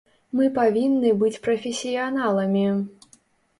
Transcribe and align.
Мы 0.37 0.45
павінны 0.55 1.11
быць 1.25 1.39
прафесіяналамі. 1.45 2.67